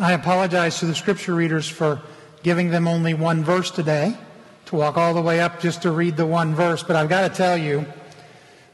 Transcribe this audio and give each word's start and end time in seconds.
I 0.00 0.12
apologize 0.12 0.78
to 0.80 0.86
the 0.86 0.94
scripture 0.94 1.34
readers 1.34 1.68
for 1.68 2.00
giving 2.42 2.70
them 2.70 2.86
only 2.86 3.14
one 3.14 3.42
verse 3.42 3.70
today, 3.70 4.16
to 4.66 4.76
walk 4.76 4.96
all 4.96 5.14
the 5.14 5.22
way 5.22 5.40
up 5.40 5.60
just 5.60 5.82
to 5.82 5.90
read 5.90 6.16
the 6.16 6.26
one 6.26 6.54
verse, 6.54 6.82
but 6.82 6.96
I've 6.96 7.08
got 7.08 7.28
to 7.28 7.34
tell 7.34 7.56
you, 7.56 7.86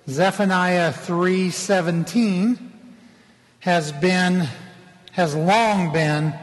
Zephaniah 0.09 0.92
3:17 0.92 2.59
has 3.60 3.92
been 3.92 4.48
has 5.12 5.34
long 5.34 5.92
been 5.92 6.34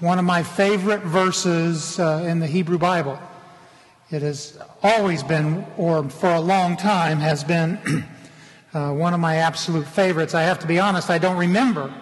one 0.00 0.18
of 0.18 0.24
my 0.24 0.42
favorite 0.42 1.02
verses 1.02 1.98
uh, 1.98 2.24
in 2.26 2.40
the 2.40 2.46
Hebrew 2.46 2.78
Bible. 2.78 3.18
It 4.10 4.22
has 4.22 4.58
always 4.82 5.22
been, 5.22 5.66
or 5.76 6.08
for 6.08 6.30
a 6.30 6.40
long 6.40 6.76
time, 6.76 7.18
has 7.18 7.42
been 7.42 7.78
uh, 8.74 8.92
one 8.92 9.14
of 9.14 9.20
my 9.20 9.36
absolute 9.36 9.86
favorites. 9.86 10.34
I 10.34 10.42
have 10.42 10.60
to 10.60 10.66
be 10.66 10.78
honest, 10.78 11.10
I 11.10 11.18
don't 11.18 11.36
remember 11.36 11.92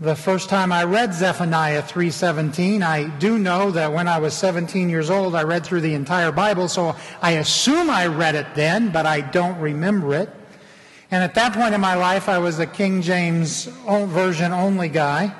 the 0.00 0.16
first 0.16 0.48
time 0.48 0.72
I 0.72 0.84
read 0.84 1.12
Zephaniah 1.12 1.82
3:17. 1.82 2.82
I 2.82 3.04
do 3.18 3.38
know 3.38 3.70
that 3.72 3.92
when 3.92 4.08
I 4.08 4.18
was 4.18 4.32
17 4.32 4.88
years 4.88 5.10
old, 5.10 5.34
I 5.34 5.42
read 5.42 5.62
through 5.62 5.82
the 5.82 5.92
entire 5.92 6.32
Bible, 6.32 6.68
so 6.68 6.96
I 7.20 7.32
assume 7.32 7.90
I 7.90 8.06
read 8.06 8.34
it 8.34 8.46
then, 8.54 8.88
but 8.88 9.04
I 9.04 9.20
don't 9.20 9.58
remember 9.60 10.14
it. 10.14 10.30
And 11.10 11.22
at 11.22 11.34
that 11.34 11.52
point 11.52 11.74
in 11.74 11.82
my 11.82 11.96
life, 11.96 12.30
I 12.30 12.38
was 12.38 12.58
a 12.58 12.66
King 12.66 13.02
James 13.02 13.66
version 13.86 14.52
only 14.52 14.88
guy. 14.88 15.34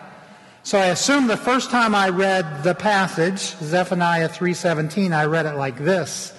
So 0.62 0.78
I 0.78 0.86
assume 0.86 1.26
the 1.26 1.38
first 1.38 1.70
time 1.70 1.94
I 1.94 2.10
read 2.10 2.62
the 2.62 2.74
passage, 2.74 3.56
Zephaniah 3.62 4.28
3:17, 4.28 5.14
I 5.14 5.24
read 5.24 5.46
it 5.46 5.54
like 5.54 5.78
this: 5.78 6.34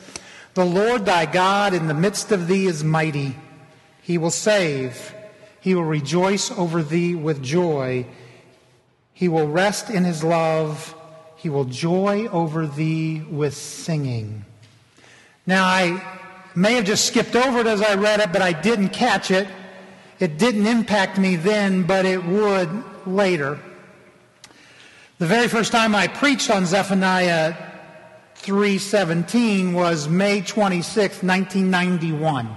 "The 0.54 0.66
Lord 0.66 1.08
thy 1.08 1.26
God 1.26 1.74
in 1.74 1.88
the 1.88 1.96
midst 1.96 2.32
of 2.32 2.48
thee 2.48 2.68
is 2.68 2.84
mighty; 2.84 3.36
he 4.00 4.20
will 4.20 4.30
save; 4.30 5.16
he 5.62 5.74
will 5.74 5.86
rejoice 5.86 6.52
over 6.52 6.84
thee 6.84 7.16
with 7.16 7.42
joy; 7.42 8.06
he 9.14 9.30
will 9.30 9.48
rest 9.48 9.90
in 9.90 10.04
his 10.04 10.24
love; 10.24 10.94
he 11.38 11.50
will 11.50 11.66
joy 11.66 12.28
over 12.28 12.68
thee 12.68 13.22
with 13.30 13.56
singing." 13.56 14.44
Now 15.46 15.64
I 15.64 16.04
may 16.56 16.74
have 16.74 16.86
just 16.86 17.06
skipped 17.06 17.36
over 17.36 17.60
it 17.60 17.68
as 17.68 17.82
I 17.82 17.96
read 17.96 18.20
it, 18.20 18.34
but 18.34 18.42
I 18.42 18.52
didn't 18.52 18.90
catch 18.90 19.32
it. 19.32 19.48
It 20.20 20.38
didn't 20.38 20.68
impact 20.68 21.18
me 21.18 21.36
then, 21.36 21.84
but 21.84 22.06
it 22.06 22.26
would 22.26 22.84
later. 23.08 23.60
The 25.20 25.28
very 25.28 25.48
first 25.48 25.72
time 25.72 25.96
I 25.96 26.08
preached 26.08 26.50
on 26.50 26.66
Zephaniah 26.66 27.56
3:17 28.42 29.74
was 29.74 30.10
May 30.10 30.42
26, 30.42 31.22
1991. 31.22 32.50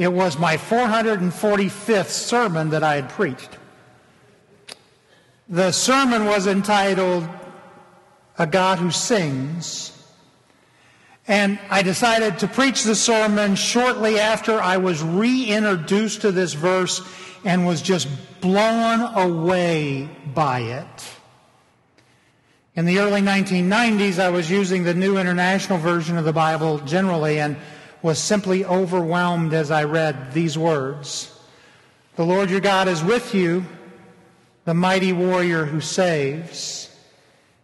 It 0.00 0.14
was 0.14 0.38
my 0.38 0.56
445th 0.56 2.08
sermon 2.08 2.70
that 2.70 2.82
I 2.82 2.94
had 2.94 3.10
preached. 3.10 3.58
The 5.46 5.72
sermon 5.72 6.24
was 6.24 6.46
entitled 6.46 7.28
A 8.38 8.46
God 8.46 8.78
Who 8.78 8.90
Sings. 8.90 9.92
And 11.28 11.58
I 11.68 11.82
decided 11.82 12.38
to 12.38 12.48
preach 12.48 12.82
the 12.82 12.94
sermon 12.94 13.56
shortly 13.56 14.18
after 14.18 14.58
I 14.58 14.78
was 14.78 15.02
reintroduced 15.02 16.22
to 16.22 16.32
this 16.32 16.54
verse 16.54 17.06
and 17.44 17.66
was 17.66 17.82
just 17.82 18.08
blown 18.40 19.00
away 19.00 20.08
by 20.34 20.60
it. 20.60 21.10
In 22.74 22.86
the 22.86 23.00
early 23.00 23.20
1990s, 23.20 24.18
I 24.18 24.30
was 24.30 24.50
using 24.50 24.84
the 24.84 24.94
New 24.94 25.18
International 25.18 25.76
Version 25.76 26.16
of 26.16 26.24
the 26.24 26.32
Bible 26.32 26.78
generally 26.78 27.38
and 27.38 27.58
was 28.02 28.18
simply 28.18 28.64
overwhelmed 28.64 29.52
as 29.52 29.70
I 29.70 29.84
read 29.84 30.32
these 30.32 30.56
words. 30.56 31.36
The 32.16 32.24
Lord 32.24 32.50
your 32.50 32.60
God 32.60 32.88
is 32.88 33.04
with 33.04 33.34
you, 33.34 33.64
the 34.64 34.74
mighty 34.74 35.12
warrior 35.12 35.64
who 35.64 35.80
saves. 35.80 36.94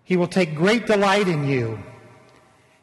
He 0.05 0.17
will 0.17 0.29
take 0.29 0.55
great 0.55 0.87
delight 0.87 1.29
in 1.29 1.47
you. 1.47 1.79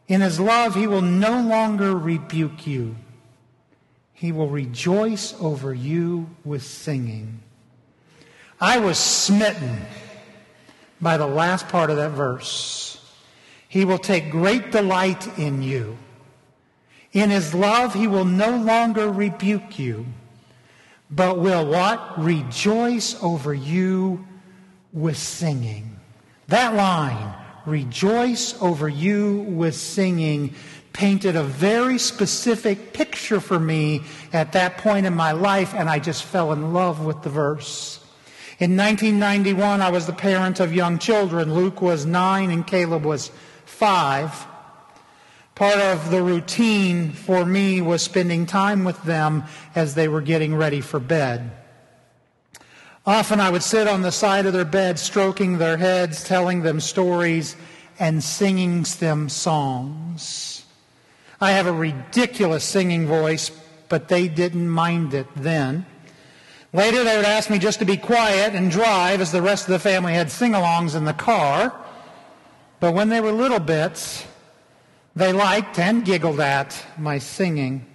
In 0.07 0.21
his 0.21 0.39
love, 0.39 0.75
he 0.75 0.87
will 0.87 1.01
no 1.01 1.41
longer 1.41 1.95
rebuke 1.95 2.67
you. 2.67 2.95
He 4.13 4.31
will 4.31 4.49
rejoice 4.49 5.33
over 5.39 5.73
you 5.73 6.29
with 6.43 6.63
singing. 6.63 7.41
I 8.59 8.79
was 8.79 8.97
smitten 8.97 9.81
by 11.01 11.17
the 11.17 11.27
last 11.27 11.67
part 11.67 11.89
of 11.89 11.97
that 11.97 12.11
verse. 12.11 12.99
He 13.67 13.85
will 13.85 13.97
take 13.97 14.31
great 14.31 14.71
delight 14.71 15.37
in 15.37 15.61
you. 15.61 15.97
In 17.13 17.29
his 17.29 17.53
love, 17.53 17.93
he 17.93 18.07
will 18.07 18.25
no 18.25 18.57
longer 18.57 19.09
rebuke 19.09 19.77
you, 19.77 20.05
but 21.11 21.37
will 21.37 21.65
what? 21.65 22.19
Rejoice 22.19 23.21
over 23.21 23.53
you 23.53 24.27
with 24.91 25.17
singing. 25.17 25.99
That 26.47 26.73
line, 26.73 27.35
rejoice 27.67 28.59
over 28.61 28.89
you 28.89 29.41
with 29.41 29.75
singing, 29.75 30.55
painted 30.91 31.35
a 31.35 31.43
very 31.43 31.99
specific 31.99 32.93
picture 32.93 33.39
for 33.39 33.59
me 33.59 34.01
at 34.31 34.53
that 34.53 34.79
point 34.79 35.05
in 35.05 35.13
my 35.13 35.33
life, 35.33 35.75
and 35.75 35.89
I 35.89 35.99
just 35.99 36.23
fell 36.23 36.51
in 36.51 36.73
love 36.73 37.05
with 37.05 37.21
the 37.21 37.29
verse. 37.29 37.99
In 38.59 38.75
1991, 38.75 39.81
I 39.81 39.89
was 39.89 40.07
the 40.07 40.13
parent 40.13 40.59
of 40.59 40.73
young 40.73 40.97
children. 40.97 41.53
Luke 41.53 41.81
was 41.81 42.05
nine 42.05 42.49
and 42.49 42.65
Caleb 42.65 43.03
was 43.05 43.31
five. 43.65 44.47
Part 45.55 45.77
of 45.77 46.09
the 46.09 46.23
routine 46.23 47.11
for 47.11 47.45
me 47.45 47.79
was 47.79 48.01
spending 48.01 48.47
time 48.47 48.83
with 48.83 49.01
them 49.03 49.43
as 49.75 49.93
they 49.93 50.07
were 50.07 50.21
getting 50.21 50.55
ready 50.55 50.81
for 50.81 50.99
bed. 50.99 51.51
Often 53.05 53.39
I 53.39 53.49
would 53.49 53.61
sit 53.61 53.87
on 53.87 54.01
the 54.01 54.11
side 54.11 54.45
of 54.45 54.53
their 54.53 54.65
bed, 54.65 54.97
stroking 54.97 55.57
their 55.57 55.77
heads, 55.77 56.23
telling 56.23 56.63
them 56.63 56.79
stories, 56.79 57.55
and 57.99 58.23
singing 58.23 58.83
them 58.99 59.29
songs. 59.29 60.65
I 61.39 61.51
have 61.51 61.67
a 61.67 61.73
ridiculous 61.73 62.63
singing 62.63 63.05
voice, 63.05 63.51
but 63.89 64.07
they 64.07 64.27
didn't 64.27 64.69
mind 64.69 65.13
it 65.13 65.27
then. 65.35 65.85
Later, 66.71 67.03
they 67.03 67.15
would 67.15 67.25
ask 67.25 67.51
me 67.51 67.59
just 67.59 67.77
to 67.79 67.85
be 67.85 67.97
quiet 67.97 68.55
and 68.55 68.71
drive 68.71 69.21
as 69.21 69.31
the 69.31 69.41
rest 69.41 69.65
of 69.67 69.73
the 69.73 69.79
family 69.79 70.13
had 70.13 70.31
sing 70.31 70.53
alongs 70.53 70.95
in 70.95 71.05
the 71.05 71.13
car. 71.13 71.75
But 72.79 72.93
when 72.93 73.09
they 73.09 73.21
were 73.21 73.31
little 73.31 73.59
bits, 73.59 74.25
they 75.15 75.31
liked 75.31 75.77
and 75.79 76.03
giggled 76.03 76.39
at 76.39 76.85
my 76.97 77.19
singing. 77.19 77.85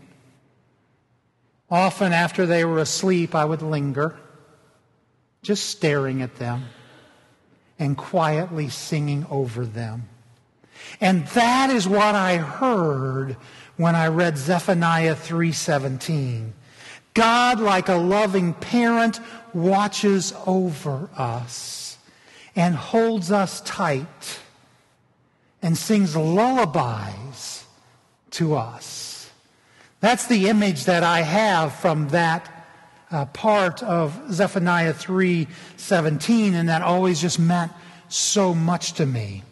Often, 1.70 2.12
after 2.12 2.46
they 2.46 2.64
were 2.64 2.78
asleep, 2.78 3.34
I 3.34 3.44
would 3.44 3.62
linger, 3.62 4.18
just 5.42 5.66
staring 5.66 6.22
at 6.22 6.36
them 6.36 6.64
and 7.78 7.96
quietly 7.96 8.68
singing 8.68 9.26
over 9.30 9.66
them. 9.66 10.08
And 11.00 11.26
that 11.28 11.70
is 11.70 11.86
what 11.86 12.14
I 12.14 12.38
heard 12.38 13.36
when 13.76 13.94
I 13.94 14.08
read 14.08 14.38
Zephaniah 14.38 15.14
3:17. 15.14 16.54
God, 17.14 17.60
like 17.60 17.88
a 17.88 17.94
loving 17.94 18.54
parent, 18.54 19.20
watches 19.52 20.32
over 20.46 21.10
us 21.16 21.98
and 22.54 22.74
holds 22.74 23.30
us 23.32 23.60
tight 23.62 24.40
and 25.62 25.76
sings 25.76 26.16
lullabies 26.16 27.64
to 28.30 28.54
us. 28.54 29.30
That's 30.00 30.26
the 30.26 30.48
image 30.48 30.84
that 30.84 31.02
I 31.02 31.22
have 31.22 31.74
from 31.74 32.08
that 32.08 32.54
uh, 33.10 33.24
part 33.26 33.82
of 33.82 34.20
Zephaniah 34.32 34.94
3:17 34.94 36.54
and 36.54 36.68
that 36.68 36.82
always 36.82 37.20
just 37.20 37.38
meant 37.38 37.72
so 38.08 38.54
much 38.54 38.92
to 38.94 39.06
me. 39.06 39.42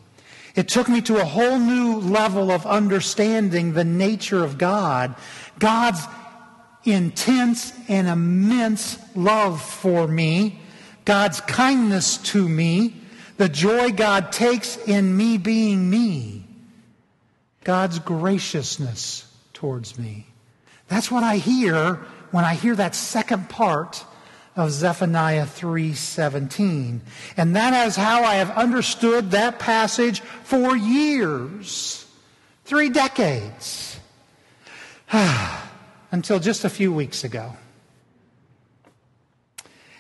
It 0.55 0.69
took 0.69 0.88
me 0.88 1.00
to 1.03 1.20
a 1.20 1.25
whole 1.25 1.58
new 1.58 1.97
level 1.97 2.50
of 2.50 2.64
understanding 2.64 3.73
the 3.73 3.85
nature 3.85 4.43
of 4.44 4.56
God. 4.56 5.14
God's 5.58 6.00
intense 6.85 7.73
and 7.88 8.06
immense 8.06 8.99
love 9.14 9.61
for 9.61 10.06
me, 10.06 10.61
God's 11.05 11.41
kindness 11.43 12.17
to 12.19 12.49
me, 12.49 12.94
the 13.37 13.49
joy 13.49 13.91
God 13.91 14.33
takes 14.33 14.77
in 14.77 15.17
me 15.17 15.38
being 15.38 15.91
me, 15.91 16.44
God's 17.65 17.99
graciousness 17.99 19.31
towards 19.53 19.99
me. 19.99 20.27
That's 20.88 21.11
what 21.11 21.25
I 21.25 21.37
hear 21.37 21.94
when 22.31 22.44
I 22.44 22.55
hear 22.55 22.75
that 22.77 22.94
second 22.94 23.49
part 23.49 24.05
of 24.55 24.71
Zephaniah 24.71 25.47
3:17. 25.47 27.00
And 27.37 27.56
that 27.56 27.87
is 27.87 27.97
how 27.97 28.25
I 28.25 28.37
have 28.37 28.50
understood 28.53 29.33
that 29.33 29.59
passage 29.59 30.21
for 30.21 30.77
years. 30.77 32.05
3 32.65 32.89
decades. 32.89 33.99
until 36.11 36.39
just 36.39 36.65
a 36.65 36.71
few 36.71 36.93
weeks 36.93 37.25
ago. 37.25 37.53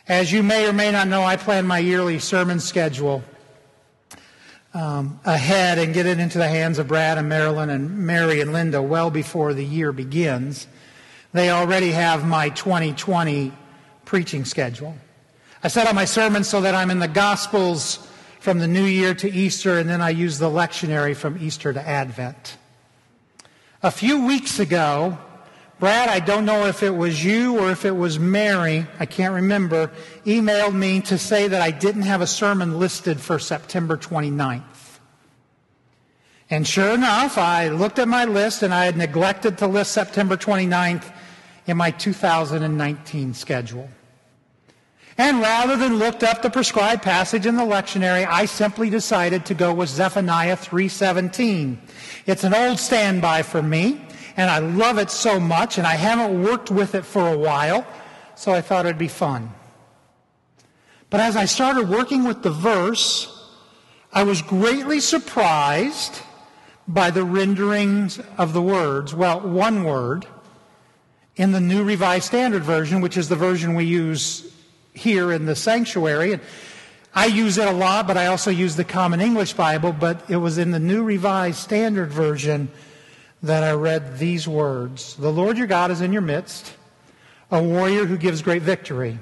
As 0.08 0.30
you 0.30 0.44
may 0.44 0.68
or 0.68 0.72
may 0.72 0.92
not 0.92 1.08
know, 1.08 1.24
I 1.24 1.34
plan 1.34 1.66
my 1.66 1.80
yearly 1.80 2.20
sermon 2.20 2.60
schedule 2.60 3.24
um, 4.72 5.18
ahead 5.24 5.78
and 5.78 5.92
get 5.92 6.06
it 6.06 6.20
into 6.20 6.38
the 6.38 6.46
hands 6.46 6.78
of 6.78 6.86
Brad 6.86 7.18
and 7.18 7.28
Marilyn 7.28 7.70
and 7.70 8.06
Mary 8.06 8.40
and 8.40 8.52
Linda 8.52 8.80
well 8.80 9.10
before 9.10 9.52
the 9.52 9.64
year 9.64 9.90
begins. 9.90 10.68
They 11.32 11.50
already 11.50 11.90
have 11.90 12.24
my 12.24 12.50
2020 12.50 13.52
preaching 14.04 14.44
schedule. 14.44 14.94
I 15.64 15.68
set 15.68 15.88
up 15.88 15.96
my 15.96 16.04
sermons 16.04 16.48
so 16.48 16.60
that 16.60 16.76
I'm 16.76 16.92
in 16.92 17.00
the 17.00 17.08
Gospels 17.08 18.06
from 18.38 18.60
the 18.60 18.68
new 18.68 18.84
year 18.84 19.12
to 19.12 19.28
Easter, 19.28 19.76
and 19.76 19.88
then 19.88 20.00
I 20.00 20.10
use 20.10 20.38
the 20.38 20.48
lectionary 20.48 21.16
from 21.16 21.36
Easter 21.42 21.72
to 21.72 21.80
Advent. 21.84 22.58
A 23.82 23.90
few 23.90 24.24
weeks 24.24 24.60
ago, 24.60 25.18
Brad, 25.78 26.08
I 26.08 26.20
don't 26.20 26.46
know 26.46 26.66
if 26.66 26.82
it 26.82 26.96
was 26.96 27.22
you 27.22 27.58
or 27.58 27.70
if 27.70 27.84
it 27.84 27.94
was 27.94 28.18
Mary, 28.18 28.86
I 28.98 29.04
can't 29.04 29.34
remember, 29.34 29.90
emailed 30.24 30.74
me 30.74 31.02
to 31.02 31.18
say 31.18 31.48
that 31.48 31.60
I 31.60 31.70
didn't 31.70 32.02
have 32.02 32.22
a 32.22 32.26
sermon 32.26 32.78
listed 32.78 33.20
for 33.20 33.38
September 33.38 33.98
29th. 33.98 34.62
And 36.48 36.66
sure 36.66 36.94
enough, 36.94 37.36
I 37.36 37.68
looked 37.68 37.98
at 37.98 38.08
my 38.08 38.24
list 38.24 38.62
and 38.62 38.72
I 38.72 38.86
had 38.86 38.96
neglected 38.96 39.58
to 39.58 39.66
list 39.66 39.92
September 39.92 40.36
29th 40.36 41.12
in 41.66 41.76
my 41.76 41.90
2019 41.90 43.34
schedule. 43.34 43.90
And 45.18 45.40
rather 45.40 45.76
than 45.76 45.96
looked 45.96 46.22
up 46.22 46.42
the 46.42 46.50
prescribed 46.50 47.02
passage 47.02 47.46
in 47.46 47.56
the 47.56 47.62
lectionary, 47.62 48.26
I 48.26 48.44
simply 48.44 48.90
decided 48.90 49.46
to 49.46 49.54
go 49.54 49.72
with 49.72 49.88
Zephaniah 49.88 50.56
3:17. 50.56 51.78
It's 52.26 52.44
an 52.44 52.54
old 52.54 52.78
standby 52.78 53.42
for 53.42 53.62
me, 53.62 54.05
and 54.36 54.50
I 54.50 54.58
love 54.58 54.98
it 54.98 55.10
so 55.10 55.40
much, 55.40 55.78
and 55.78 55.86
I 55.86 55.94
haven't 55.94 56.42
worked 56.42 56.70
with 56.70 56.94
it 56.94 57.04
for 57.04 57.26
a 57.28 57.38
while, 57.38 57.86
so 58.34 58.52
I 58.52 58.60
thought 58.60 58.84
it'd 58.84 58.98
be 58.98 59.08
fun. 59.08 59.52
But 61.08 61.20
as 61.20 61.36
I 61.36 61.46
started 61.46 61.88
working 61.88 62.24
with 62.24 62.42
the 62.42 62.50
verse, 62.50 63.32
I 64.12 64.24
was 64.24 64.42
greatly 64.42 65.00
surprised 65.00 66.20
by 66.88 67.10
the 67.10 67.24
renderings 67.24 68.20
of 68.38 68.52
the 68.52 68.62
words. 68.62 69.14
Well, 69.14 69.40
one 69.40 69.84
word 69.84 70.26
in 71.36 71.52
the 71.52 71.60
New 71.60 71.84
Revised 71.84 72.24
Standard 72.24 72.62
Version, 72.62 73.00
which 73.00 73.16
is 73.16 73.28
the 73.28 73.36
version 73.36 73.74
we 73.74 73.84
use 73.84 74.52
here 74.94 75.32
in 75.32 75.46
the 75.46 75.56
sanctuary. 75.56 76.34
And 76.34 76.42
I 77.14 77.26
use 77.26 77.58
it 77.58 77.68
a 77.68 77.72
lot, 77.72 78.06
but 78.06 78.16
I 78.16 78.26
also 78.26 78.50
use 78.50 78.76
the 78.76 78.84
Common 78.84 79.20
English 79.20 79.54
Bible. 79.54 79.92
But 79.92 80.28
it 80.30 80.36
was 80.36 80.58
in 80.58 80.70
the 80.70 80.78
New 80.78 81.02
Revised 81.02 81.58
Standard 81.58 82.10
Version 82.10 82.68
that 83.42 83.62
I 83.62 83.72
read 83.72 84.18
these 84.18 84.48
words 84.48 85.14
The 85.16 85.32
Lord 85.32 85.58
your 85.58 85.66
God 85.66 85.90
is 85.90 86.00
in 86.00 86.12
your 86.12 86.22
midst, 86.22 86.74
a 87.50 87.62
warrior 87.62 88.06
who 88.06 88.16
gives 88.16 88.42
great 88.42 88.62
victory. 88.62 89.18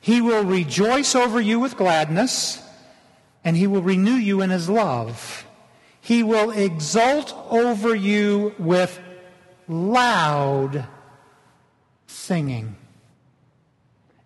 He 0.00 0.20
will 0.20 0.44
rejoice 0.44 1.14
over 1.14 1.40
you 1.40 1.60
with 1.60 1.76
gladness, 1.76 2.62
and 3.42 3.56
he 3.56 3.66
will 3.66 3.82
renew 3.82 4.12
you 4.12 4.42
in 4.42 4.50
his 4.50 4.68
love. 4.68 5.46
He 6.00 6.22
will 6.22 6.50
exult 6.50 7.34
over 7.50 7.94
you 7.94 8.54
with 8.58 9.00
loud 9.66 10.86
singing. 12.06 12.76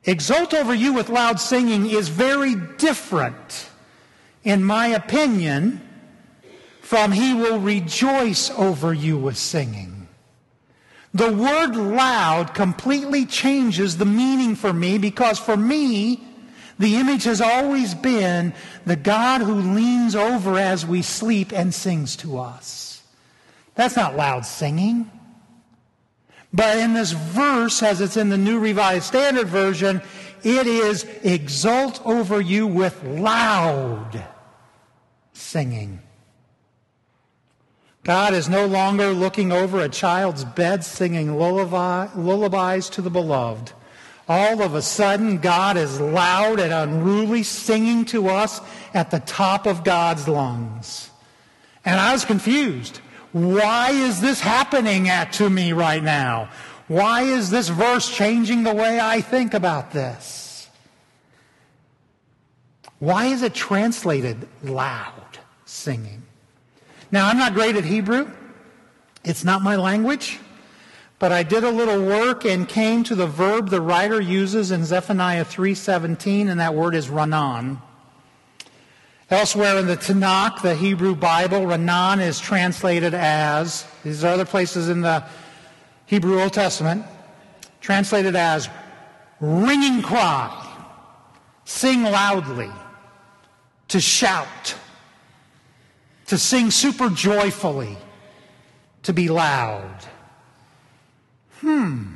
Exult 0.04 0.54
over 0.54 0.74
you 0.74 0.92
with 0.92 1.08
loud 1.08 1.38
singing 1.38 1.88
is 1.88 2.08
very 2.08 2.54
different, 2.54 3.68
in 4.42 4.64
my 4.64 4.88
opinion, 4.88 5.87
from 6.88 7.12
he 7.12 7.34
will 7.34 7.58
rejoice 7.58 8.48
over 8.52 8.94
you 8.94 9.18
with 9.18 9.36
singing. 9.36 10.08
The 11.12 11.30
word 11.30 11.76
loud 11.76 12.54
completely 12.54 13.26
changes 13.26 13.98
the 13.98 14.06
meaning 14.06 14.56
for 14.56 14.72
me 14.72 14.96
because 14.96 15.38
for 15.38 15.54
me, 15.54 16.26
the 16.78 16.96
image 16.96 17.24
has 17.24 17.42
always 17.42 17.94
been 17.94 18.54
the 18.86 18.96
God 18.96 19.42
who 19.42 19.74
leans 19.74 20.16
over 20.16 20.56
as 20.58 20.86
we 20.86 21.02
sleep 21.02 21.52
and 21.52 21.74
sings 21.74 22.16
to 22.16 22.38
us. 22.38 23.02
That's 23.74 23.94
not 23.94 24.16
loud 24.16 24.46
singing. 24.46 25.10
But 26.54 26.78
in 26.78 26.94
this 26.94 27.12
verse, 27.12 27.82
as 27.82 28.00
it's 28.00 28.16
in 28.16 28.30
the 28.30 28.38
New 28.38 28.60
Revised 28.60 29.04
Standard 29.04 29.48
Version, 29.48 30.00
it 30.42 30.66
is 30.66 31.04
exult 31.22 32.00
over 32.06 32.40
you 32.40 32.66
with 32.66 33.04
loud 33.04 34.24
singing. 35.34 36.00
God 38.08 38.32
is 38.32 38.48
no 38.48 38.64
longer 38.64 39.10
looking 39.10 39.52
over 39.52 39.80
a 39.80 39.88
child's 39.90 40.42
bed 40.42 40.82
singing 40.82 41.36
lullaby, 41.36 42.08
lullabies 42.16 42.88
to 42.88 43.02
the 43.02 43.10
beloved. 43.10 43.72
All 44.26 44.62
of 44.62 44.74
a 44.74 44.80
sudden, 44.80 45.36
God 45.36 45.76
is 45.76 46.00
loud 46.00 46.58
and 46.58 46.72
unruly 46.72 47.42
singing 47.42 48.06
to 48.06 48.28
us 48.28 48.62
at 48.94 49.10
the 49.10 49.20
top 49.20 49.66
of 49.66 49.84
God's 49.84 50.26
lungs. 50.26 51.10
And 51.84 52.00
I 52.00 52.14
was 52.14 52.24
confused. 52.24 53.02
Why 53.32 53.90
is 53.90 54.22
this 54.22 54.40
happening 54.40 55.10
at, 55.10 55.34
to 55.34 55.50
me 55.50 55.74
right 55.74 56.02
now? 56.02 56.48
Why 56.86 57.24
is 57.24 57.50
this 57.50 57.68
verse 57.68 58.08
changing 58.08 58.62
the 58.62 58.74
way 58.74 58.98
I 58.98 59.20
think 59.20 59.52
about 59.52 59.92
this? 59.92 60.66
Why 63.00 63.26
is 63.26 63.42
it 63.42 63.52
translated 63.52 64.48
loud 64.64 65.38
singing? 65.66 66.22
Now, 67.10 67.28
I'm 67.28 67.38
not 67.38 67.54
great 67.54 67.76
at 67.76 67.84
Hebrew. 67.84 68.30
It's 69.24 69.44
not 69.44 69.62
my 69.62 69.76
language. 69.76 70.38
But 71.18 71.32
I 71.32 71.42
did 71.42 71.64
a 71.64 71.70
little 71.70 72.04
work 72.04 72.44
and 72.44 72.68
came 72.68 73.02
to 73.04 73.14
the 73.14 73.26
verb 73.26 73.70
the 73.70 73.80
writer 73.80 74.20
uses 74.20 74.70
in 74.70 74.84
Zephaniah 74.84 75.44
3:17 75.44 76.48
and 76.48 76.60
that 76.60 76.74
word 76.74 76.94
is 76.94 77.08
ranan. 77.08 77.80
Elsewhere 79.30 79.76
in 79.76 79.86
the 79.86 79.96
Tanakh, 79.96 80.62
the 80.62 80.74
Hebrew 80.74 81.14
Bible, 81.14 81.60
Ranan 81.60 82.18
is 82.18 82.40
translated 82.40 83.12
as, 83.12 83.84
these 84.02 84.24
are 84.24 84.28
other 84.28 84.46
places 84.46 84.88
in 84.88 85.02
the 85.02 85.22
Hebrew 86.06 86.40
Old 86.40 86.54
Testament, 86.54 87.04
translated 87.82 88.34
as 88.34 88.70
ringing 89.38 90.00
cry, 90.00 90.66
sing 91.66 92.04
loudly, 92.04 92.70
to 93.88 94.00
shout, 94.00 94.74
to 96.28 96.36
sing 96.36 96.70
super 96.70 97.08
joyfully, 97.08 97.96
to 99.02 99.12
be 99.12 99.28
loud. 99.28 100.04
Hmm. 101.60 102.14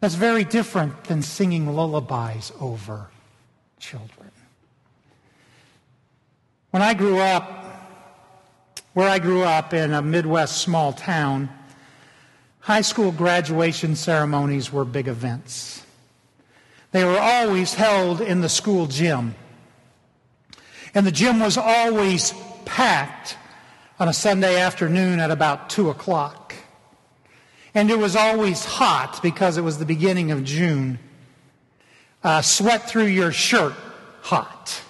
That's 0.00 0.16
very 0.16 0.44
different 0.44 1.04
than 1.04 1.22
singing 1.22 1.72
lullabies 1.74 2.52
over 2.60 3.10
children. 3.78 4.30
When 6.70 6.82
I 6.82 6.94
grew 6.94 7.18
up, 7.18 7.64
where 8.92 9.08
I 9.08 9.20
grew 9.20 9.42
up 9.42 9.72
in 9.72 9.94
a 9.94 10.02
Midwest 10.02 10.58
small 10.58 10.92
town, 10.92 11.48
high 12.60 12.80
school 12.80 13.12
graduation 13.12 13.94
ceremonies 13.94 14.72
were 14.72 14.84
big 14.84 15.06
events. 15.06 15.84
They 16.90 17.04
were 17.04 17.18
always 17.18 17.74
held 17.74 18.20
in 18.20 18.40
the 18.40 18.48
school 18.48 18.86
gym. 18.86 19.36
And 20.94 21.06
the 21.06 21.12
gym 21.12 21.38
was 21.38 21.56
always 21.56 22.34
packed 22.68 23.36
on 23.98 24.08
a 24.08 24.12
Sunday 24.12 24.60
afternoon 24.60 25.18
at 25.18 25.30
about 25.30 25.70
2 25.70 25.90
o'clock. 25.90 26.54
And 27.74 27.90
it 27.90 27.98
was 27.98 28.14
always 28.14 28.64
hot 28.64 29.20
because 29.22 29.56
it 29.56 29.62
was 29.62 29.78
the 29.78 29.84
beginning 29.84 30.30
of 30.30 30.44
June. 30.44 30.98
Uh, 32.22 32.42
sweat 32.42 32.88
through 32.88 33.06
your 33.06 33.32
shirt 33.32 33.74
hot 34.22 34.82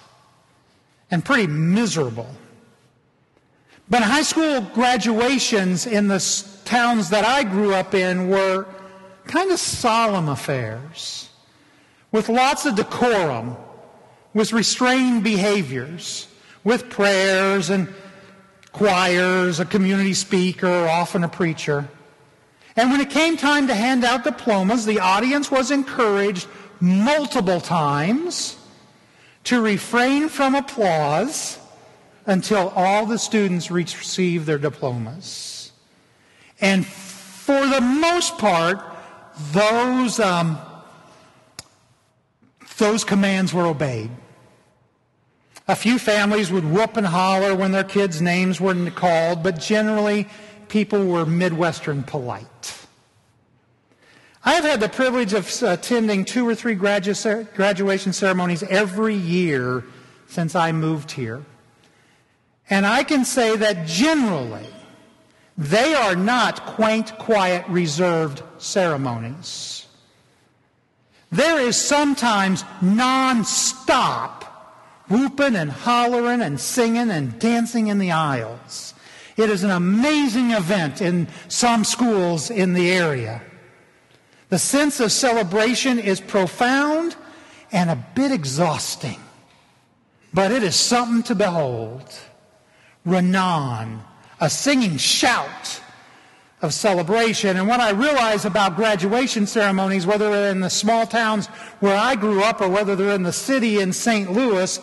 and 1.09 1.23
pretty 1.23 1.47
miserable. 1.47 2.29
But 3.89 4.03
high 4.03 4.21
school 4.21 4.61
graduations 4.61 5.87
in 5.87 6.07
the 6.07 6.19
towns 6.65 7.09
that 7.09 7.25
I 7.25 7.43
grew 7.43 7.73
up 7.73 7.95
in 7.95 8.29
were 8.29 8.67
kind 9.25 9.51
of 9.51 9.59
solemn 9.59 10.29
affairs 10.29 11.29
with 12.11 12.29
lots 12.29 12.65
of 12.65 12.75
decorum, 12.75 13.55
with 14.33 14.53
restrained 14.53 15.23
behaviors, 15.23 16.27
with 16.69 16.87
prayers 16.87 17.71
and 17.71 17.91
choirs, 18.71 19.59
a 19.59 19.65
community 19.65 20.13
speaker, 20.13 20.87
often 20.87 21.23
a 21.23 21.27
preacher. 21.27 21.89
And 22.75 22.91
when 22.91 23.01
it 23.01 23.09
came 23.09 23.37
time 23.37 23.65
to 23.67 23.73
hand 23.73 24.05
out 24.05 24.23
diplomas, 24.23 24.85
the 24.85 24.99
audience 24.99 25.49
was 25.49 25.71
encouraged 25.71 26.47
multiple 26.79 27.59
times 27.59 28.55
to 29.45 29.59
refrain 29.59 30.29
from 30.29 30.53
applause 30.53 31.57
until 32.27 32.69
all 32.75 33.07
the 33.07 33.17
students 33.17 33.71
received 33.71 34.45
their 34.45 34.59
diplomas. 34.59 35.71
And 36.61 36.85
for 36.85 37.65
the 37.65 37.81
most 37.81 38.37
part, 38.37 38.79
those, 39.53 40.19
um, 40.19 40.59
those 42.77 43.03
commands 43.03 43.55
were 43.55 43.65
obeyed. 43.65 44.11
A 45.69 45.75
few 45.75 45.99
families 45.99 46.51
would 46.51 46.65
whoop 46.65 46.97
and 46.97 47.05
holler 47.05 47.53
when 47.53 47.71
their 47.71 47.83
kids' 47.83 48.23
names 48.23 48.59
were 48.59 48.89
called, 48.89 49.43
but 49.43 49.59
generally 49.59 50.27
people 50.67 51.05
were 51.05 51.27
Midwestern 51.27 52.01
polite. 52.01 52.87
I've 54.43 54.63
had 54.63 54.79
the 54.79 54.89
privilege 54.89 55.33
of 55.33 55.47
attending 55.61 56.25
two 56.25 56.47
or 56.49 56.55
three 56.55 56.75
gradu- 56.75 57.53
graduation 57.53 58.13
ceremonies 58.13 58.63
every 58.63 59.13
year 59.13 59.83
since 60.27 60.55
I 60.55 60.71
moved 60.71 61.11
here. 61.11 61.43
And 62.67 62.83
I 62.83 63.03
can 63.03 63.23
say 63.23 63.55
that 63.55 63.85
generally, 63.85 64.65
they 65.55 65.93
are 65.93 66.15
not 66.15 66.65
quaint, 66.65 67.15
quiet, 67.19 67.63
reserved 67.67 68.41
ceremonies. 68.57 69.85
There 71.31 71.61
is 71.61 71.77
sometimes 71.77 72.63
non-stop 72.81 74.48
whooping 75.09 75.55
and 75.55 75.71
hollering 75.71 76.41
and 76.41 76.59
singing 76.59 77.09
and 77.09 77.39
dancing 77.39 77.87
in 77.87 77.97
the 77.97 78.11
aisles. 78.11 78.93
It 79.37 79.49
is 79.49 79.63
an 79.63 79.71
amazing 79.71 80.51
event 80.51 81.01
in 81.01 81.27
some 81.47 81.83
schools 81.83 82.49
in 82.49 82.73
the 82.73 82.91
area. 82.91 83.41
The 84.49 84.59
sense 84.59 84.99
of 84.99 85.11
celebration 85.11 85.99
is 85.99 86.19
profound 86.19 87.15
and 87.71 87.89
a 87.89 88.05
bit 88.15 88.31
exhausting, 88.31 89.19
but 90.33 90.51
it 90.51 90.63
is 90.63 90.75
something 90.75 91.23
to 91.23 91.35
behold. 91.35 92.03
Renan, 93.05 94.01
a 94.39 94.49
singing 94.49 94.97
shout 94.97 95.81
of 96.61 96.73
celebration. 96.73 97.57
And 97.57 97.67
what 97.67 97.79
I 97.79 97.91
realize 97.91 98.45
about 98.45 98.75
graduation 98.75 99.47
ceremonies, 99.47 100.05
whether 100.05 100.29
they're 100.29 100.51
in 100.51 100.59
the 100.59 100.69
small 100.69 101.07
towns 101.07 101.47
where 101.79 101.97
I 101.97 102.15
grew 102.15 102.43
up 102.43 102.61
or 102.61 102.67
whether 102.67 102.95
they're 102.95 103.15
in 103.15 103.23
the 103.23 103.33
city 103.33 103.79
in 103.79 103.93
St. 103.93 104.31
Louis, 104.31 104.79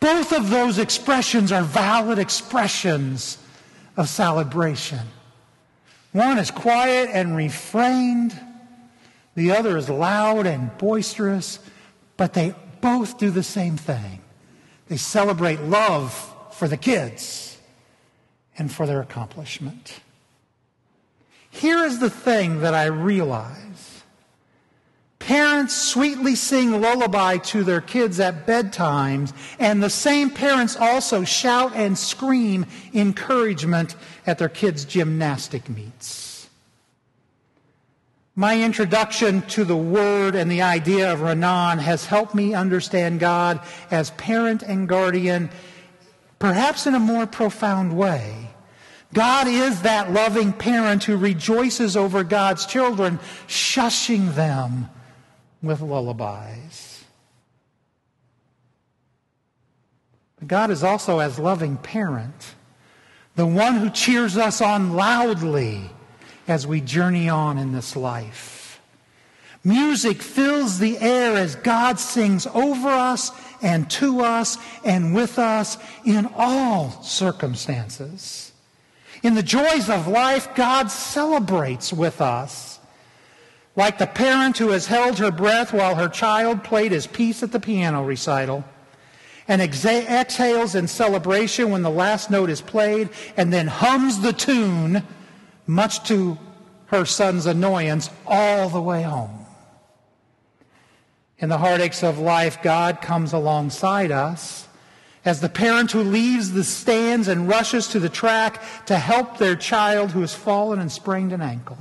both 0.00 0.32
of 0.32 0.50
those 0.50 0.78
expressions 0.78 1.52
are 1.52 1.62
valid 1.62 2.18
expressions 2.18 3.38
of 3.96 4.08
celebration. 4.08 5.00
One 6.12 6.38
is 6.38 6.50
quiet 6.50 7.10
and 7.12 7.36
refrained, 7.36 8.38
the 9.34 9.52
other 9.52 9.76
is 9.76 9.88
loud 9.88 10.46
and 10.46 10.76
boisterous, 10.78 11.60
but 12.16 12.34
they 12.34 12.54
both 12.80 13.18
do 13.18 13.30
the 13.30 13.42
same 13.42 13.76
thing. 13.76 14.20
They 14.88 14.96
celebrate 14.96 15.60
love 15.60 16.34
for 16.52 16.66
the 16.66 16.76
kids 16.76 17.58
and 18.56 18.72
for 18.72 18.86
their 18.86 19.00
accomplishment. 19.00 20.00
Here 21.50 21.84
is 21.84 21.98
the 21.98 22.10
thing 22.10 22.60
that 22.60 22.74
I 22.74 22.86
realize. 22.86 23.58
Parents 25.18 25.76
sweetly 25.76 26.34
sing 26.36 26.80
lullaby 26.80 27.36
to 27.38 27.62
their 27.62 27.82
kids 27.82 28.18
at 28.18 28.46
bedtimes, 28.46 29.34
and 29.58 29.82
the 29.82 29.90
same 29.90 30.30
parents 30.30 30.76
also 30.76 31.24
shout 31.24 31.74
and 31.74 31.98
scream 31.98 32.64
encouragement 32.94 33.94
at 34.26 34.38
their 34.38 34.48
kids' 34.48 34.86
gymnastic 34.86 35.68
meets. 35.68 36.48
My 38.34 38.62
introduction 38.62 39.42
to 39.48 39.64
the 39.64 39.76
word 39.76 40.36
and 40.36 40.48
the 40.48 40.62
idea 40.62 41.12
of 41.12 41.22
Renan 41.22 41.78
has 41.78 42.06
helped 42.06 42.34
me 42.36 42.54
understand 42.54 43.18
God 43.18 43.60
as 43.90 44.12
parent 44.12 44.62
and 44.62 44.88
guardian, 44.88 45.50
perhaps 46.38 46.86
in 46.86 46.94
a 46.94 47.00
more 47.00 47.26
profound 47.26 47.98
way. 47.98 48.47
God 49.12 49.48
is 49.48 49.82
that 49.82 50.12
loving 50.12 50.52
parent 50.52 51.04
who 51.04 51.16
rejoices 51.16 51.96
over 51.96 52.24
God's 52.24 52.66
children, 52.66 53.18
shushing 53.46 54.34
them 54.34 54.90
with 55.62 55.80
lullabies. 55.80 57.04
But 60.38 60.48
God 60.48 60.70
is 60.70 60.84
also, 60.84 61.18
as 61.18 61.38
loving 61.38 61.78
parent, 61.78 62.54
the 63.34 63.46
one 63.46 63.76
who 63.76 63.90
cheers 63.90 64.36
us 64.36 64.60
on 64.60 64.92
loudly 64.92 65.90
as 66.46 66.66
we 66.66 66.80
journey 66.80 67.28
on 67.28 67.58
in 67.58 67.72
this 67.72 67.96
life. 67.96 68.80
Music 69.64 70.22
fills 70.22 70.78
the 70.78 70.98
air 70.98 71.36
as 71.36 71.56
God 71.56 71.98
sings 71.98 72.46
over 72.48 72.88
us 72.88 73.32
and 73.60 73.90
to 73.90 74.20
us 74.20 74.56
and 74.84 75.14
with 75.14 75.38
us 75.38 75.76
in 76.04 76.28
all 76.36 76.90
circumstances. 77.02 78.52
In 79.22 79.34
the 79.34 79.42
joys 79.42 79.90
of 79.90 80.06
life, 80.06 80.54
God 80.54 80.90
celebrates 80.90 81.92
with 81.92 82.20
us. 82.20 82.78
Like 83.74 83.98
the 83.98 84.06
parent 84.06 84.58
who 84.58 84.68
has 84.68 84.86
held 84.86 85.18
her 85.18 85.30
breath 85.30 85.72
while 85.72 85.94
her 85.94 86.08
child 86.08 86.64
played 86.64 86.92
his 86.92 87.06
piece 87.06 87.42
at 87.42 87.52
the 87.52 87.60
piano 87.60 88.02
recital 88.02 88.64
and 89.48 89.62
exhales 89.62 90.74
in 90.74 90.86
celebration 90.86 91.70
when 91.70 91.82
the 91.82 91.90
last 91.90 92.30
note 92.30 92.50
is 92.50 92.60
played 92.60 93.08
and 93.36 93.50
then 93.50 93.66
hums 93.66 94.20
the 94.20 94.32
tune, 94.34 95.02
much 95.66 96.06
to 96.06 96.38
her 96.86 97.06
son's 97.06 97.46
annoyance, 97.46 98.10
all 98.26 98.68
the 98.68 98.80
way 98.80 99.02
home. 99.02 99.46
In 101.38 101.48
the 101.48 101.58
heartaches 101.58 102.02
of 102.02 102.18
life, 102.18 102.62
God 102.62 103.00
comes 103.00 103.32
alongside 103.32 104.10
us 104.10 104.67
as 105.28 105.40
the 105.42 105.48
parent 105.48 105.92
who 105.92 106.02
leaves 106.02 106.52
the 106.52 106.64
stands 106.64 107.28
and 107.28 107.48
rushes 107.48 107.88
to 107.88 108.00
the 108.00 108.08
track 108.08 108.62
to 108.86 108.96
help 108.96 109.36
their 109.36 109.54
child 109.54 110.10
who 110.10 110.22
has 110.22 110.34
fallen 110.34 110.78
and 110.78 110.90
sprained 110.90 111.34
an 111.34 111.42
ankle. 111.42 111.76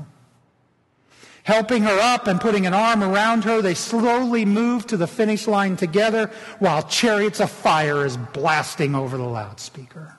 Helping 1.43 1.83
her 1.83 1.97
up 2.01 2.27
and 2.27 2.41
putting 2.41 2.65
an 2.65 2.73
arm 2.73 3.01
around 3.01 3.45
her, 3.45 3.61
they 3.61 3.73
slowly 3.73 4.43
move 4.43 4.85
to 4.85 4.97
the 4.97 5.07
finish 5.07 5.47
line 5.47 5.77
together 5.77 6.29
while 6.59 6.83
chariots 6.83 7.39
of 7.39 7.49
fire 7.49 8.05
is 8.05 8.17
blasting 8.17 8.93
over 8.93 9.15
the 9.15 9.23
loudspeaker. 9.23 10.17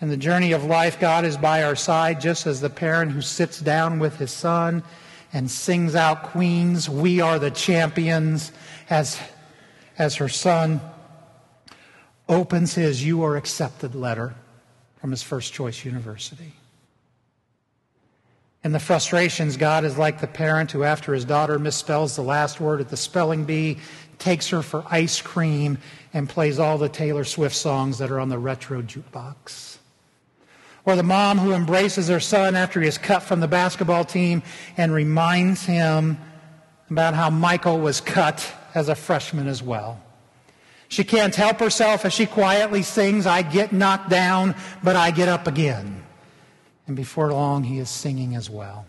In 0.00 0.08
the 0.08 0.16
journey 0.16 0.52
of 0.52 0.62
life, 0.62 1.00
God 1.00 1.24
is 1.24 1.36
by 1.36 1.64
our 1.64 1.74
side 1.74 2.20
just 2.20 2.46
as 2.46 2.60
the 2.60 2.70
parent 2.70 3.10
who 3.10 3.22
sits 3.22 3.60
down 3.60 3.98
with 3.98 4.18
his 4.18 4.30
son 4.30 4.84
and 5.32 5.50
sings 5.50 5.96
out 5.96 6.22
Queens, 6.22 6.88
We 6.88 7.20
Are 7.20 7.40
the 7.40 7.50
Champions, 7.50 8.52
as, 8.88 9.18
as 9.98 10.14
her 10.14 10.28
son 10.28 10.80
opens 12.28 12.74
his 12.74 13.04
You 13.04 13.22
Are 13.24 13.36
Accepted 13.36 13.94
letter 13.94 14.34
from 15.00 15.10
his 15.10 15.22
first 15.22 15.52
choice 15.52 15.84
university. 15.84 16.52
In 18.64 18.72
the 18.72 18.80
frustrations, 18.80 19.56
God 19.56 19.84
is 19.84 19.96
like 19.96 20.20
the 20.20 20.26
parent 20.26 20.72
who, 20.72 20.82
after 20.82 21.14
his 21.14 21.24
daughter 21.24 21.58
misspells 21.58 22.16
the 22.16 22.22
last 22.22 22.60
word 22.60 22.80
at 22.80 22.88
the 22.88 22.96
spelling 22.96 23.44
bee, 23.44 23.78
takes 24.18 24.48
her 24.48 24.62
for 24.62 24.84
ice 24.90 25.22
cream 25.22 25.78
and 26.12 26.28
plays 26.28 26.58
all 26.58 26.76
the 26.76 26.88
Taylor 26.88 27.24
Swift 27.24 27.54
songs 27.54 27.98
that 27.98 28.10
are 28.10 28.18
on 28.18 28.28
the 28.28 28.38
retro 28.38 28.82
jukebox. 28.82 29.78
Or 30.84 30.96
the 30.96 31.02
mom 31.02 31.38
who 31.38 31.52
embraces 31.52 32.08
her 32.08 32.18
son 32.18 32.56
after 32.56 32.80
he 32.80 32.88
is 32.88 32.98
cut 32.98 33.22
from 33.22 33.40
the 33.40 33.48
basketball 33.48 34.04
team 34.04 34.42
and 34.76 34.92
reminds 34.92 35.64
him 35.64 36.18
about 36.90 37.14
how 37.14 37.30
Michael 37.30 37.78
was 37.78 38.00
cut 38.00 38.52
as 38.74 38.88
a 38.88 38.94
freshman 38.94 39.46
as 39.46 39.62
well. 39.62 40.02
She 40.88 41.04
can't 41.04 41.34
help 41.34 41.60
herself 41.60 42.04
as 42.06 42.14
she 42.14 42.24
quietly 42.26 42.82
sings, 42.82 43.26
I 43.26 43.42
get 43.42 43.72
knocked 43.72 44.08
down, 44.08 44.54
but 44.82 44.96
I 44.96 45.10
get 45.10 45.28
up 45.28 45.46
again. 45.46 46.02
And 46.86 46.96
before 46.96 47.30
long, 47.30 47.64
he 47.64 47.78
is 47.78 47.90
singing 47.90 48.34
as 48.34 48.48
well. 48.48 48.86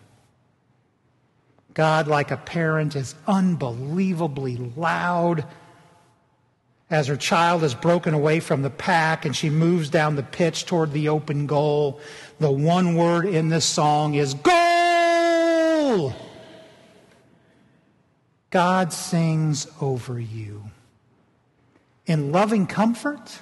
God, 1.74 2.08
like 2.08 2.32
a 2.32 2.38
parent, 2.38 2.96
is 2.96 3.16
unbelievably 3.28 4.58
loud 4.78 5.46
as 6.90 7.08
her 7.08 7.18
child 7.18 7.64
is 7.64 7.76
broken 7.76 8.14
away 8.14 8.40
from 8.40 8.62
the 8.62 8.70
pack 8.70 9.26
and 9.26 9.36
she 9.36 9.50
moves 9.50 9.90
down 9.90 10.16
the 10.16 10.24
pitch 10.24 10.66
toward 10.66 10.92
the 10.94 11.10
open 11.10 11.46
goal. 11.46 12.00
The 12.40 12.50
one 12.50 12.96
word 12.96 13.26
in 13.26 13.50
this 13.50 13.66
song 13.66 14.16
is 14.16 14.34
goal. 14.34 16.16
God 18.50 18.92
sings 18.92 19.68
over 19.80 20.20
you 20.20 20.64
in 22.10 22.32
loving 22.32 22.66
comfort 22.66 23.40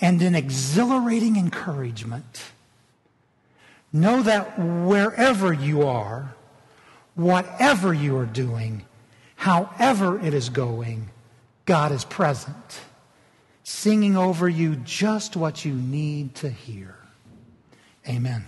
and 0.00 0.22
in 0.22 0.36
exhilarating 0.36 1.36
encouragement. 1.36 2.42
Know 3.92 4.22
that 4.22 4.58
wherever 4.58 5.52
you 5.52 5.82
are, 5.82 6.34
whatever 7.14 7.92
you 7.92 8.16
are 8.16 8.26
doing, 8.26 8.84
however 9.36 10.18
it 10.20 10.32
is 10.32 10.48
going, 10.48 11.10
God 11.66 11.90
is 11.90 12.04
present, 12.04 12.80
singing 13.64 14.16
over 14.16 14.48
you 14.48 14.76
just 14.76 15.36
what 15.36 15.64
you 15.64 15.74
need 15.74 16.36
to 16.36 16.48
hear. 16.48 16.96
Amen. 18.08 18.44